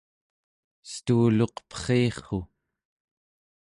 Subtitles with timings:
[0.89, 2.39] estuuluq perrirru